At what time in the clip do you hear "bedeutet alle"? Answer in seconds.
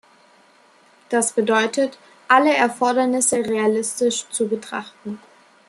1.33-2.55